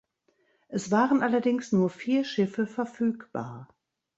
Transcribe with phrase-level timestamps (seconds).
[0.67, 3.67] Es waren allerdings nur vier Schiffe verfügbar.